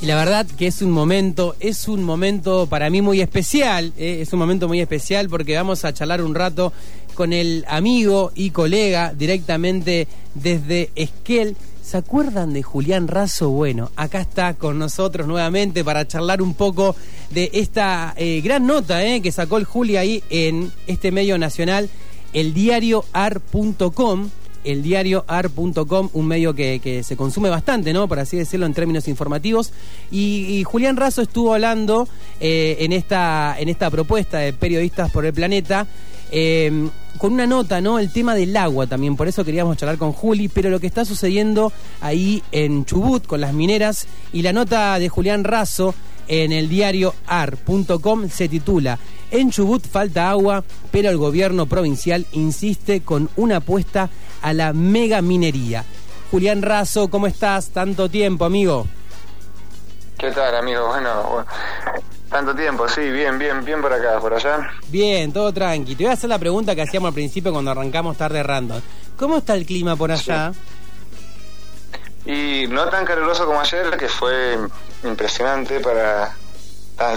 [0.00, 4.18] Y la verdad que es un momento, es un momento para mí muy especial, eh,
[4.20, 6.72] es un momento muy especial porque vamos a charlar un rato
[7.14, 11.56] con el amigo y colega directamente desde Esquel.
[11.82, 13.50] ¿Se acuerdan de Julián Razo?
[13.50, 16.94] Bueno, acá está con nosotros nuevamente para charlar un poco
[17.30, 21.90] de esta eh, gran nota eh, que sacó el Juli ahí en este medio nacional,
[22.32, 22.54] el
[24.72, 28.06] el diario ar.com, un medio que, se consume bastante, ¿no?
[28.08, 29.72] Por así decirlo, en términos informativos.
[30.10, 32.08] Y, Julián Razo estuvo hablando
[32.40, 35.86] eh, en, esta, en esta propuesta de Periodistas por el Planeta.
[36.30, 37.98] Eh, con una nota, ¿no?
[37.98, 41.04] El tema del agua también, por eso queríamos charlar con Juli, pero lo que está
[41.04, 45.94] sucediendo ahí en Chubut con las mineras y la nota de Julián Razo
[46.28, 48.98] en el diario ar.com se titula
[49.30, 54.10] En Chubut falta agua, pero el gobierno provincial insiste con una apuesta
[54.42, 55.84] a la mega minería.
[56.30, 57.70] Julián Razo, ¿cómo estás?
[57.70, 58.86] Tanto tiempo, amigo.
[60.18, 60.88] ¿Qué tal, amigo?
[60.88, 61.44] Bueno,
[62.28, 64.70] tanto tiempo, sí, bien, bien, bien por acá, por allá.
[64.88, 65.94] Bien, todo tranqui.
[65.94, 68.80] Te voy a hacer la pregunta que hacíamos al principio cuando arrancamos tarde random.
[69.16, 70.52] ¿Cómo está el clima por allá?
[72.28, 74.58] Y no tan caluroso como ayer, que fue
[75.02, 76.36] impresionante para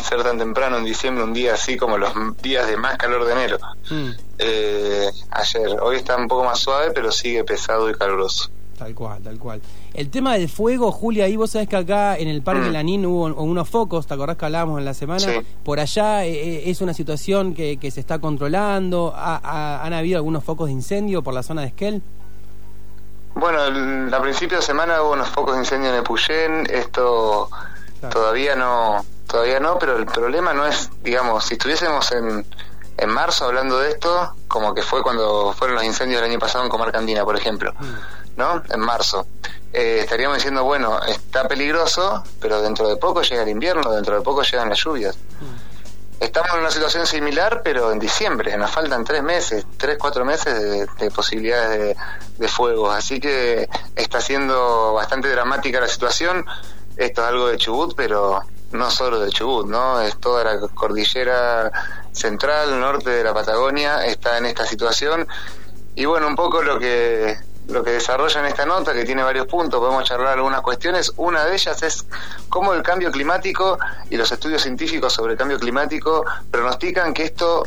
[0.01, 3.33] ser tan temprano en diciembre, un día así como los días de más calor de
[3.33, 3.57] enero.
[3.89, 4.09] Mm.
[4.37, 8.49] Eh, ayer, hoy está un poco más suave, pero sigue pesado y caluroso.
[8.77, 9.61] Tal cual, tal cual.
[9.93, 12.71] El tema del fuego, Julia, ahí vos sabés que acá en el Parque mm.
[12.71, 15.43] Lanín hubo unos focos, ¿te acordás que hablábamos en la semana?
[15.65, 19.13] Por allá eh, eh, es una situación que, se está controlando.
[19.13, 22.01] ¿Han habido algunos focos de incendio por la zona de Esquel?
[23.35, 23.59] Bueno,
[24.15, 27.49] a principio de semana hubo unos focos de incendio en Epuyén, esto
[28.09, 32.45] todavía no todavía no, pero el problema no es, digamos, si estuviésemos en,
[32.97, 36.65] en marzo hablando de esto, como que fue cuando fueron los incendios del año pasado
[36.65, 38.37] en Comarca Andina, por ejemplo, mm.
[38.37, 38.61] ¿no?
[38.69, 39.25] En marzo.
[39.71, 44.21] Eh, estaríamos diciendo, bueno, está peligroso, pero dentro de poco llega el invierno, dentro de
[44.21, 45.17] poco llegan las lluvias.
[45.39, 45.50] Mm.
[46.21, 48.55] Estamos en una situación similar, pero en diciembre.
[48.55, 51.95] Nos faltan tres meses, tres, cuatro meses de, posibilidades de,
[52.37, 52.95] de fuegos.
[52.95, 56.45] Así que está siendo bastante dramática la situación.
[56.95, 59.99] Esto es algo de Chubut, pero no solo de Chubut, ¿no?
[59.99, 61.71] Es toda la cordillera
[62.11, 65.27] central, norte de la Patagonia, está en esta situación.
[65.95, 67.35] Y bueno, un poco lo que
[67.71, 71.13] lo que desarrolla en esta nota, que tiene varios puntos, podemos charlar algunas cuestiones.
[71.17, 72.05] Una de ellas es
[72.49, 73.77] cómo el cambio climático
[74.09, 77.63] y los estudios científicos sobre el cambio climático pronostican que esto,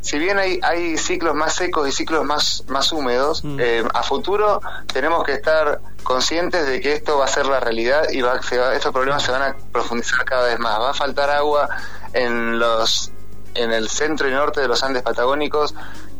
[0.00, 3.60] si bien hay, hay ciclos más secos y ciclos más, más húmedos, mm.
[3.60, 4.60] eh, a futuro
[4.92, 8.40] tenemos que estar conscientes de que esto va a ser la realidad y va,
[8.74, 10.80] estos problemas se van a profundizar cada vez más.
[10.80, 11.68] Va a faltar agua
[12.12, 13.12] en los
[13.54, 15.74] en el centro y norte de los Andes patagónicos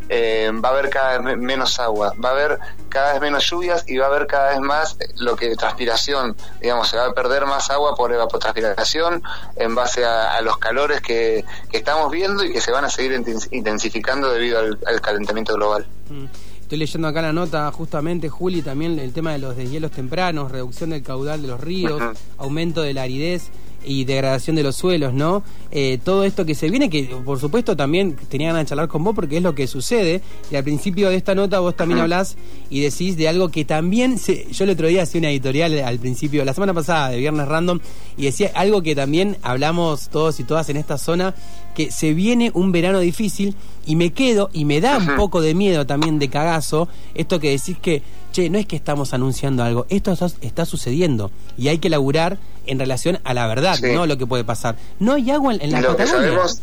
[0.09, 2.59] eh, va a haber cada vez menos agua, va a haber
[2.89, 6.89] cada vez menos lluvias y va a haber cada vez más lo que transpiración, digamos,
[6.89, 9.23] se va a perder más agua por evapotranspiración
[9.57, 13.13] en base a, los calores que, estamos viendo y que se van a seguir
[13.51, 15.87] intensificando debido al, calentamiento global.
[16.11, 16.27] Mm.
[16.61, 20.91] Estoy leyendo acá la nota justamente, Juli, también el tema de los deshielos tempranos, reducción
[20.91, 22.01] del caudal de los ríos,
[22.39, 23.51] aumento de la aridez
[23.85, 25.43] y degradación de los suelos, ¿no?
[25.71, 29.03] Eh, todo esto que se viene, que por supuesto también tenía ganas de charlar con
[29.05, 30.21] vos porque es lo que sucede.
[30.51, 32.37] Y al principio de esta nota vos también hablás
[32.71, 35.99] y decís de algo que también, se, yo el otro día hacía una editorial al
[35.99, 37.81] principio, la semana pasada de Viernes Random,
[38.17, 41.35] y decía algo que también hablamos todos y todas en esta zona,
[41.75, 43.57] que se viene un verano difícil
[43.87, 47.51] y me quedo y me da un poco de miedo también de cagazo esto que
[47.51, 48.03] decís que,
[48.33, 52.79] che, no es que estamos anunciando algo, esto está sucediendo y hay que laburar en
[52.79, 54.07] relación a la verdad, ¿no?
[54.07, 54.77] Lo que puede pasar.
[55.01, 56.61] No hay agua en, la Lo que sabemos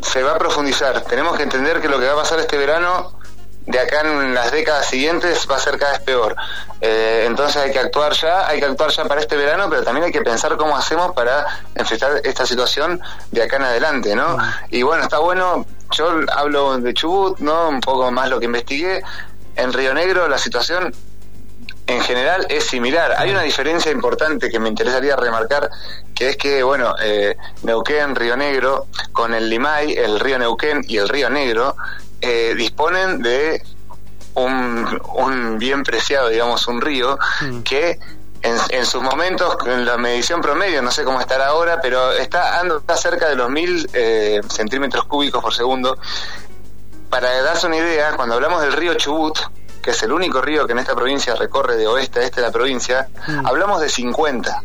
[0.00, 1.02] se va a profundizar.
[1.04, 3.17] Tenemos que entender que lo que va a pasar este verano
[3.68, 6.34] de acá en las décadas siguientes va a ser cada vez peor.
[6.80, 10.06] Eh, entonces hay que actuar ya, hay que actuar ya para este verano, pero también
[10.06, 12.98] hay que pensar cómo hacemos para enfrentar esta situación
[13.30, 14.38] de acá en adelante, ¿no?
[14.70, 17.68] Y bueno, está bueno, yo hablo de Chubut, ¿no?
[17.68, 19.02] Un poco más lo que investigué.
[19.54, 20.94] En Río Negro la situación
[21.86, 23.16] en general es similar.
[23.18, 25.68] Hay una diferencia importante que me interesaría remarcar,
[26.14, 30.96] que es que, bueno, eh, Neuquén, Río Negro, con el Limay, el río Neuquén y
[30.96, 31.76] el río Negro,
[32.20, 33.62] eh, disponen de
[34.34, 37.60] un, un, bien preciado, digamos, un río mm.
[37.62, 37.98] que
[38.42, 42.60] en, en, sus momentos, en la medición promedio, no sé cómo estará ahora, pero está,
[42.60, 45.98] ando, está cerca de los mil eh, centímetros cúbicos por segundo.
[47.10, 49.38] Para darse una idea, cuando hablamos del río Chubut,
[49.82, 52.46] que es el único río que en esta provincia recorre de oeste a este de
[52.46, 53.46] la provincia, mm.
[53.46, 54.62] hablamos de 50.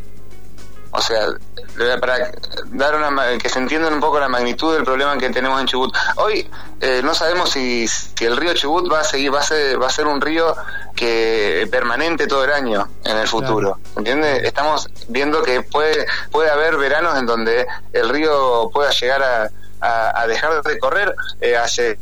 [0.96, 1.26] O sea,
[2.00, 2.30] para
[2.66, 5.92] dar una que se entienda un poco la magnitud del problema que tenemos en Chubut.
[6.16, 6.48] Hoy
[6.80, 9.88] eh, no sabemos si, si, el río Chubut va a seguir va a ser va
[9.88, 10.54] a ser un río
[10.94, 13.78] que permanente todo el año en el futuro.
[13.96, 14.44] ¿Entiendes?
[14.44, 16.06] Estamos viendo que puede
[16.78, 19.50] veranos en donde el río pueda llegar a,
[20.20, 21.12] a, dejar de correr.
[21.40, 21.98] Eh, hace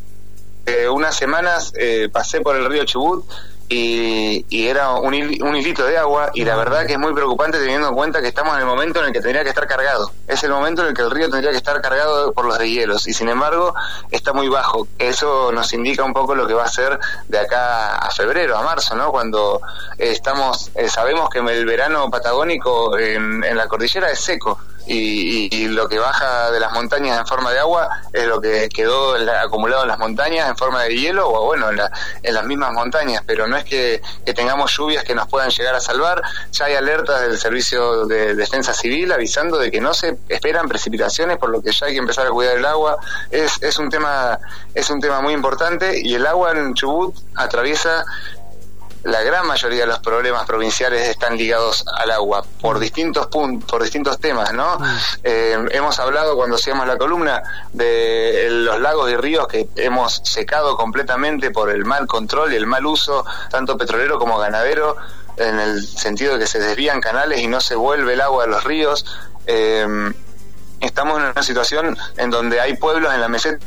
[0.66, 3.24] eh, unas semanas eh, pasé por el río Chubut
[3.72, 7.88] y, era un, un, hilito de agua y la verdad que es muy preocupante teniendo
[7.88, 10.10] en cuenta que estamos en el momento en el que tendría que estar cargado.
[10.26, 13.06] Es el momento en el que el río tendría que estar cargado por los deshielos
[13.06, 13.74] y sin embargo
[14.10, 14.86] está muy bajo.
[14.98, 16.98] Eso nos indica un poco lo que va a ser
[17.28, 19.10] de acá a febrero, a marzo, ¿no?
[19.10, 19.60] Cuando
[19.98, 24.58] estamos, sabemos que el verano patagónico en, en la cordillera es seco
[24.94, 29.14] y, lo que baja de las montañas en forma de agua es lo que quedó
[29.40, 33.46] acumulado en las montañas en forma de hielo o bueno, en, las mismas montañas, pero
[33.46, 34.02] no es que,
[34.34, 38.74] tengamos lluvias que nos puedan llegar a salvar, ya hay alertas del Servicio de Defensa
[38.74, 42.26] Civil avisando de que no se esperan precipitaciones, por lo que ya hay que empezar
[42.26, 42.98] a cuidar el agua,
[43.30, 44.38] es, es un tema
[44.74, 48.04] es un tema muy importante y el agua en Chubut atraviesa
[49.04, 53.82] la gran mayoría de los problemas provinciales están ligados al agua por distintos puntos, por
[53.82, 54.78] distintos temas, ¿no?
[54.78, 54.84] Mm.
[55.25, 60.76] Eh, hemos hablado cuando hacíamos la columna de los lagos y ríos que hemos secado
[60.76, 64.96] completamente por el mal control y el mal uso, tanto petrolero como ganadero,
[65.37, 68.46] en el sentido de que se desvían canales y no se vuelve el agua a
[68.46, 69.04] los ríos.
[69.46, 70.12] Eh,
[70.81, 73.64] estamos en una situación en donde hay pueblos en la meseta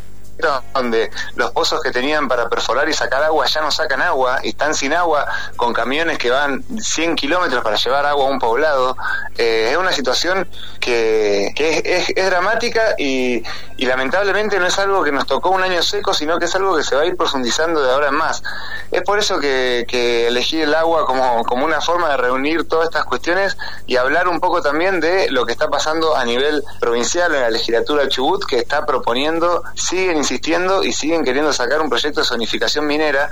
[0.73, 4.49] donde los pozos que tenían para perforar y sacar agua ya no sacan agua y
[4.49, 8.97] están sin agua con camiones que van 100 kilómetros para llevar agua a un poblado.
[9.37, 10.47] Eh, es una situación
[10.79, 11.53] que,
[11.85, 13.43] es, dramática y,
[13.77, 16.83] lamentablemente no es algo que nos tocó un año seco, sino que es algo que
[16.83, 18.43] se va a ir profundizando de ahora en más.
[18.91, 19.85] Es por eso que,
[20.27, 24.39] elegí el agua como, como una forma de reunir todas estas cuestiones y hablar un
[24.39, 28.57] poco también de lo que está pasando a nivel provincial en la legislatura Chubut, que
[28.57, 33.29] está proponiendo, siguen insistiendo y siguen queriendo sacar un proyecto de zonificación minera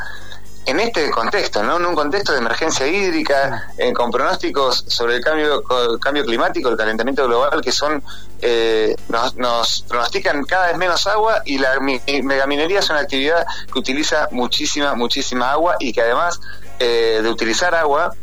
[0.65, 1.77] en este contexto, ¿no?
[1.77, 5.63] En un contexto de emergencia hídrica, eh, con pronósticos sobre el cambio,
[5.99, 8.01] cambio climático, el calentamiento global, que son
[8.41, 14.29] eh, nos, pronostican cada vez menos agua y la megaminería es una actividad que utiliza
[14.31, 16.39] muchísima, muchísima agua y que además
[16.79, 18.13] eh, de utilizar agua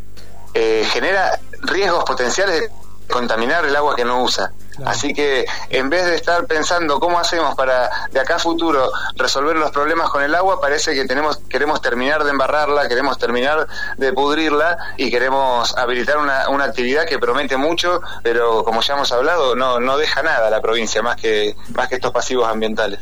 [0.53, 2.69] genera riesgos potenciales de
[3.07, 4.51] contaminar el agua que no usa.
[4.85, 9.55] Así que en vez de estar pensando cómo hacemos para de acá a futuro resolver
[9.55, 14.13] los problemas con el agua, parece que tenemos queremos terminar de embarrarla, queremos terminar de
[14.13, 19.55] pudrirla y queremos habilitar una, una actividad que promete mucho, pero como ya hemos hablado,
[19.55, 22.99] no, no deja nada a la provincia más que, más que estos pasivos ambientales.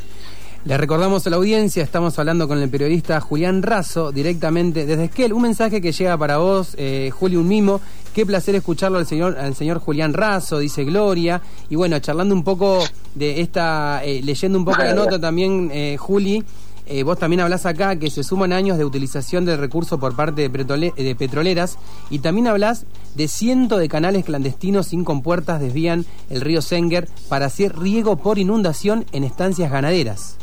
[0.62, 5.32] Le recordamos a la audiencia, estamos hablando con el periodista Julián Razo, directamente desde Esquel.
[5.32, 7.80] Un mensaje que llega para vos, eh, Julio, un mimo.
[8.12, 11.40] Qué placer escucharlo al señor, al señor Julián Razo, dice Gloria.
[11.70, 12.84] Y bueno, charlando un poco
[13.14, 16.44] de esta, eh, leyendo un poco la nota también, eh, Juli.
[16.84, 20.46] Eh, vos también hablás acá que se suman años de utilización del recurso por parte
[20.46, 21.78] de, de petroleras
[22.10, 22.84] y también hablás
[23.14, 28.38] de cientos de canales clandestinos sin compuertas desvían el río Senger para hacer riego por
[28.40, 30.36] inundación en estancias ganaderas.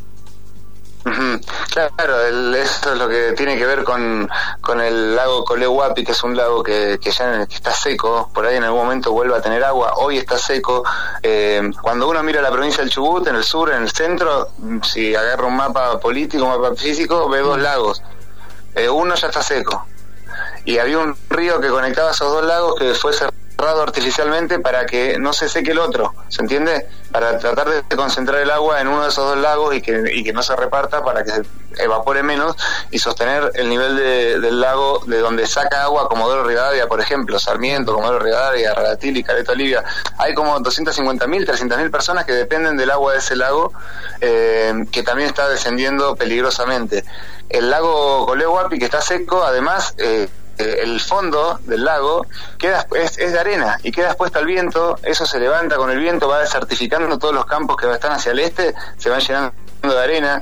[1.72, 2.22] Claro,
[2.56, 4.30] eso es lo que tiene que ver con,
[4.62, 8.58] con el lago Colehuapi, que es un lago que, que ya está seco, por ahí
[8.58, 10.84] en algún momento vuelve a tener agua, hoy está seco.
[11.22, 14.50] Eh, cuando uno mira la provincia del Chubut, en el sur, en el centro,
[14.84, 18.02] si agarra un mapa político, un mapa físico, ve dos lagos.
[18.76, 19.88] Eh, uno ya está seco.
[20.66, 23.34] Y había un río que conectaba esos dos lagos que fue cerrado
[23.66, 26.88] artificialmente para que no se seque el otro, ¿se entiende?
[27.12, 30.24] Para tratar de concentrar el agua en uno de esos dos lagos y que, y
[30.24, 31.44] que no se reparta para que se
[31.80, 32.56] evapore menos
[32.92, 37.94] y sostener el nivel del lago de donde saca agua Comodoro Rivadavia, por ejemplo, Sarmiento,
[37.94, 39.84] Comodoro Rivadavia, Radatil y Caleta Olivia.
[40.18, 43.74] Hay como 250.000, 300.000 personas que dependen del agua de ese lago
[44.22, 47.04] eh, que también está descendiendo peligrosamente.
[47.50, 49.94] El lago Colehuapi, que está seco, además...
[49.98, 50.28] Eh,
[50.58, 52.26] el fondo del lago
[52.58, 56.28] queda, es, de arena y queda expuesto al viento, eso se levanta con el viento,
[56.28, 60.42] va desertificando todos los campos que están hacia el este, se van llenando de arena,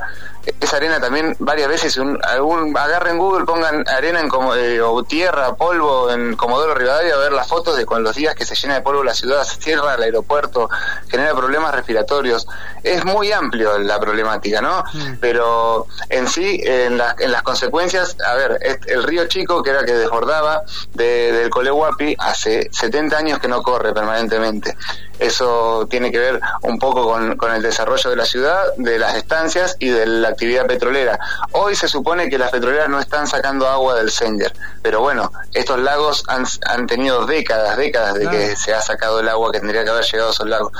[0.60, 5.04] esa arena también varias veces un, algún agarren Google pongan arena en como, eh, o
[5.04, 8.56] tierra polvo en Comodoro Rivadavia a ver las fotos de con los días que se
[8.56, 10.70] llena de polvo la ciudad se cierra el aeropuerto
[11.08, 12.48] genera problemas respiratorios.
[12.84, 15.16] Es muy amplio la problemática no mm.
[15.20, 19.94] pero en sí en, en las consecuencias a ver el río Chico que era que
[19.94, 24.76] desbordaba de, del Colehuapi hace 70 años que no corre permanentemente
[25.20, 29.16] eso tiene que ver un poco con, con el desarrollo de la ciudad de las
[29.16, 31.20] estancias y de la actividad petrolera.
[31.52, 35.80] Hoy se supone que las petroleras no están sacando agua del Senger, pero bueno, estos
[35.80, 39.84] lagos han, han tenido décadas, décadas de que se ha sacado el agua que tendría
[39.84, 40.72] que haber llegado a esos lagos.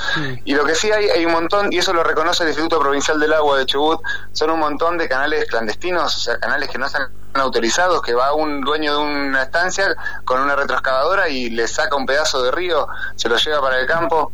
[0.44, 3.18] Y lo que sí hay, hay un montón, y eso lo reconoce el Instituto Provincial
[3.18, 4.00] del Agua de Chubut,
[4.32, 7.08] son un montón de canales clandestinos, o sea, canales que no están
[7.40, 12.06] autorizados, que va un dueño de una estancia con una retroexcavadora y le saca un
[12.06, 14.32] pedazo de río, se lo lleva para el campo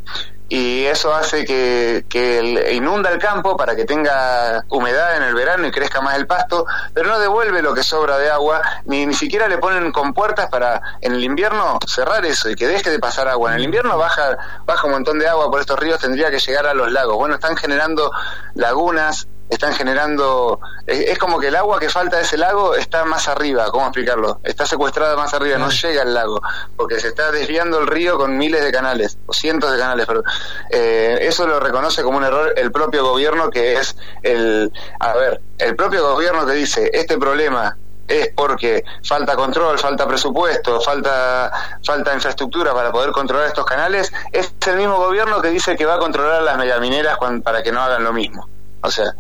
[0.53, 5.67] y eso hace que, que inunda el campo para que tenga humedad en el verano
[5.67, 9.15] y crezca más el pasto, pero no devuelve lo que sobra de agua, ni, ni
[9.15, 13.29] siquiera le ponen compuertas para en el invierno cerrar eso y que deje de pasar
[13.29, 13.53] agua.
[13.53, 16.67] En el invierno baja, baja un montón de agua por estos ríos, tendría que llegar
[16.67, 17.17] a los lagos.
[17.17, 18.11] Bueno, están generando
[18.53, 23.29] lagunas, están generando, es, como que el agua que falta de ese lago está más
[23.29, 24.41] arriba, ¿cómo explicarlo?
[24.43, 26.41] Está secuestrada más arriba, no llega al lago,
[26.77, 30.23] porque se está desviando el río con miles de canales, o cientos de canales, pero
[30.71, 35.41] eh, eso lo reconoce como un error el propio gobierno que es el, a ver,
[35.59, 37.77] el propio gobierno que dice, este problema
[38.09, 41.51] es porque falta control, falta presupuesto, falta,
[41.85, 45.95] falta infraestructura para poder controlar estos canales, es el mismo gobierno que dice que va
[45.95, 48.49] a controlar las megamineras para que no hagan lo mismo.
[48.83, 49.15] O sea,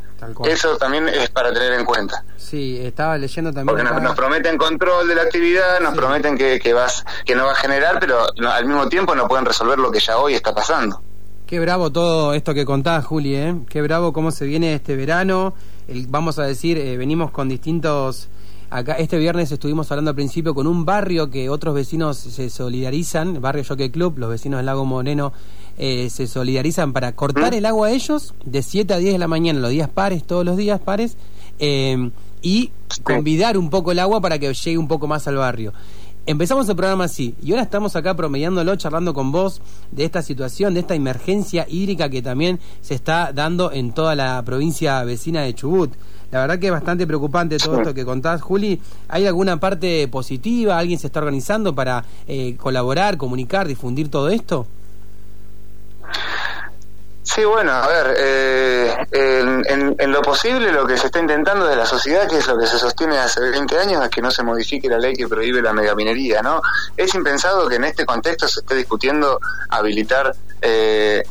[0.44, 2.24] eso también es para tener en cuenta.
[2.36, 3.86] Sí, estaba leyendo también.
[3.86, 7.52] Porque nos, prometen control de la actividad, nos prometen que, que, vas, que no va
[7.52, 11.02] a generar, pero al mismo tiempo no pueden resolver lo que ya hoy está pasando.
[11.46, 13.54] Qué bravo todo esto que contás, Juli, ¿eh?
[13.68, 15.54] Qué bravo cómo se viene este verano.
[15.86, 18.28] El, vamos a decir, eh, venimos con distintos
[18.72, 23.38] Acá este viernes estuvimos hablando al principio con un barrio que otros vecinos se solidarizan,
[23.38, 25.34] barrio Jockey Club, los vecinos del Lago Moreno
[25.78, 29.28] eh, se solidarizan para cortar el agua a ellos de 7 a 10 de la
[29.28, 31.16] mañana, los días pares, todos los días pares,
[31.58, 32.10] eh,
[32.42, 32.70] y
[33.02, 35.72] convidar un poco el agua para que llegue un poco más al barrio.
[36.24, 39.60] Empezamos el programa así y ahora estamos acá promediándolo, charlando con vos
[39.90, 44.40] de esta situación, de esta emergencia hídrica que también se está dando en toda la
[44.44, 45.92] provincia vecina de Chubut.
[46.30, 48.80] La verdad que es bastante preocupante todo esto que contás, Juli.
[49.08, 50.78] ¿Hay alguna parte positiva?
[50.78, 54.68] ¿Alguien se está organizando para eh, colaborar, comunicar, difundir todo esto?
[57.24, 61.86] Sí, bueno, a ver, eh, en, lo posible lo que se está intentando de la
[61.86, 64.88] sociedad, que es lo que se sostiene hace 20 años, es que no se modifique
[64.88, 66.60] la ley que prohíbe la megaminería, ¿no?
[66.96, 69.38] Es impensado que en este contexto se esté discutiendo
[69.68, 71.22] habilitar eh,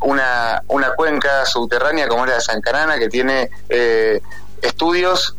[0.00, 4.20] una, una cuenca subterránea como la de San Canana, que tiene eh,
[4.60, 5.34] estudios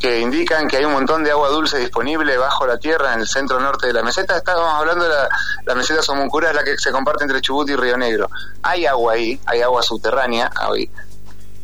[0.00, 3.28] que indican que hay un montón de agua dulce disponible bajo la tierra en el
[3.28, 4.36] centro norte de la meseta.
[4.36, 5.14] Estábamos hablando de
[5.66, 8.28] la, meseta Somuncura, es la que se comparte entre Chubut y Río Negro.
[8.62, 10.90] Hay agua ahí, hay agua subterránea ahí,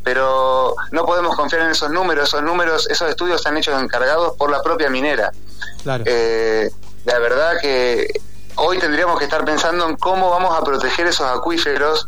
[0.03, 2.29] pero no podemos confiar en esos números.
[2.29, 5.31] Esos números, esos estudios están hechos encargados por la propia minera.
[6.05, 6.71] Eh,
[7.05, 8.07] la verdad que
[8.55, 12.07] hoy tendríamos que estar pensando en cómo vamos a proteger esos acuíferos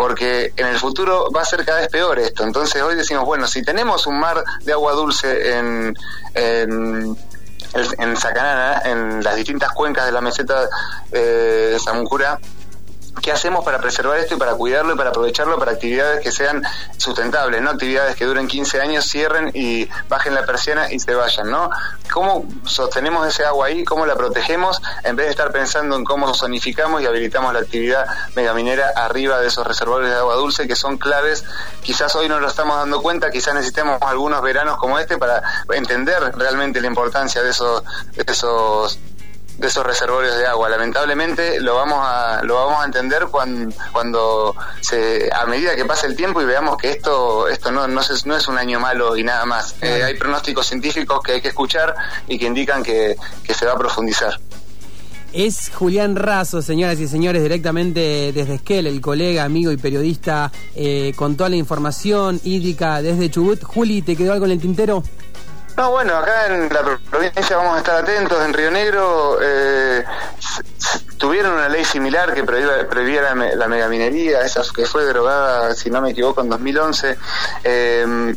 [0.00, 2.42] porque en el futuro va a ser cada vez peor esto.
[2.42, 5.94] Entonces hoy decimos, bueno, si tenemos un mar de agua dulce en,
[6.32, 7.14] en,
[7.98, 10.66] en Sacanana, en las distintas cuencas de la meseta
[11.12, 12.40] eh, de Samuncura,
[13.22, 16.62] ¿Qué hacemos para preservar esto y para cuidarlo y para aprovecharlo para actividades que sean
[16.96, 21.50] sustentables, no actividades que duren 15 años, cierren y bajen la persiana y se vayan,
[21.50, 21.70] ¿no?
[22.12, 23.84] ¿Cómo sostenemos ese agua ahí?
[23.84, 24.80] ¿Cómo la protegemos?
[25.04, 29.48] En vez de estar pensando en cómo zonificamos y habilitamos la actividad megaminera arriba de
[29.48, 31.44] esos reservorios de agua dulce que son claves.
[31.82, 35.42] Quizás hoy no lo estamos dando cuenta, quizás necesitemos algunos veranos como este para
[35.74, 37.82] entender realmente la importancia de esos,
[38.14, 38.98] de esos
[39.60, 40.70] de esos reservorios de agua.
[40.70, 46.06] Lamentablemente lo vamos a lo vamos a entender cuando, cuando se, a medida que pase
[46.06, 49.16] el tiempo y veamos que esto esto no no es, no es un año malo
[49.18, 49.74] y nada más.
[49.82, 51.94] Eh, hay pronósticos científicos que hay que escuchar
[52.26, 54.40] y que indican que, que se va a profundizar.
[55.32, 61.12] Es Julián Razo, señoras y señores, directamente desde Esquel, el colega, amigo y periodista, eh,
[61.14, 63.62] con toda la información hídrica desde Chubut.
[63.62, 65.04] Juli, ¿te quedó algo en el tintero?
[65.76, 68.42] No, bueno, acá en la provincia vamos a estar atentos.
[68.44, 70.04] En Río Negro eh,
[71.16, 76.10] tuvieron una ley similar que prohibía, la, megaminería, esa que fue derogada, si no me
[76.10, 77.18] equivoco, en 2011.
[77.64, 78.34] Eh,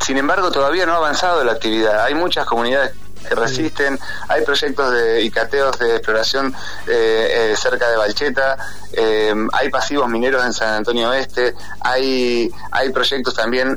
[0.00, 2.04] sin embargo, todavía no ha avanzado la actividad.
[2.04, 2.92] Hay muchas comunidades
[3.24, 3.98] que resisten.
[4.28, 6.54] Hay proyectos de icateos de exploración
[6.86, 8.56] eh, eh, cerca de Balcheta,
[8.92, 13.76] eh, hay pasivos mineros en San Antonio Oeste, hay, hay proyectos también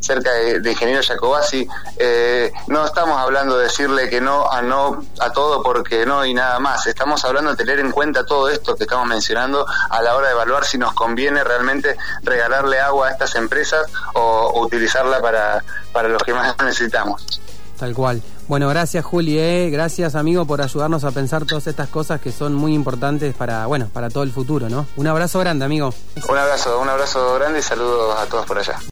[0.00, 1.66] cerca de, Ingeniero Jacobasi.
[2.68, 6.58] no estamos hablando de decirle que no a no a todo porque no y nada
[6.58, 6.86] más.
[6.86, 10.34] Estamos hablando de tener en cuenta todo esto que estamos mencionando a la hora de
[10.34, 16.08] evaluar si nos conviene realmente regalarle agua a estas empresas o, o utilizarla para, para
[16.08, 17.40] los que más necesitamos.
[17.78, 18.22] Tal cual.
[18.48, 19.68] Bueno, gracias Juli, eh.
[19.70, 23.90] gracias amigo por ayudarnos a pensar todas estas cosas que son muy importantes para, bueno,
[23.92, 24.86] para todo el futuro, ¿no?
[24.96, 25.92] Un abrazo grande, amigo.
[26.26, 28.78] Un abrazo, un abrazo grande y saludos a todos por allá.